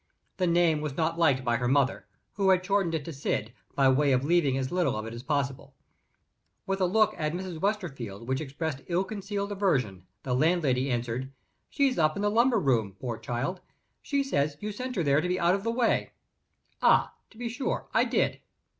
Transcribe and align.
The 0.37 0.47
name 0.47 0.81
was 0.81 0.97
not 0.97 1.19
liked 1.19 1.45
by 1.45 1.57
her 1.57 1.67
mother 1.67 2.07
who 2.33 2.49
had 2.49 2.65
shortened 2.65 2.95
it 2.95 3.05
to 3.05 3.13
Syd, 3.13 3.53
by 3.75 3.87
way 3.87 4.13
of 4.13 4.25
leaving 4.25 4.57
as 4.57 4.71
little 4.71 4.95
of 4.95 5.05
it 5.05 5.13
as 5.13 5.21
possible. 5.21 5.75
With 6.65 6.81
a 6.81 6.87
look 6.87 7.13
at 7.19 7.33
Mrs. 7.33 7.61
Westerfield 7.61 8.27
which 8.27 8.41
expressed 8.41 8.81
ill 8.87 9.03
concealed 9.03 9.51
aversion, 9.51 10.07
the 10.23 10.33
landlady 10.33 10.89
answered: 10.89 11.29
"She's 11.69 11.99
up 11.99 12.15
in 12.15 12.23
the 12.23 12.31
lumber 12.31 12.59
room, 12.59 12.95
poor 12.99 13.19
child. 13.19 13.61
She 14.01 14.23
says 14.23 14.57
you 14.59 14.71
sent 14.71 14.95
her 14.95 15.03
there 15.03 15.21
to 15.21 15.27
be 15.27 15.39
out 15.39 15.53
of 15.53 15.63
the 15.63 15.69
way." 15.71 16.13
"Ah, 16.81 17.13
to 17.29 17.37
be 17.37 17.47
sure, 17.47 17.85
I 17.93 18.05
did." 18.05 18.39